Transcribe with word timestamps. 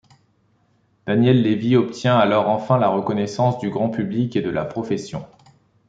Daniel 1.05 1.43
Lévi 1.43 1.75
obtient 1.75 2.17
alors 2.17 2.49
enfin 2.49 2.79
la 2.79 2.87
reconnaissance 2.87 3.59
du 3.59 3.69
grand 3.69 3.91
public 3.91 4.35
et 4.35 4.41
de 4.41 4.49
la 4.49 4.65
profession. 4.65 5.27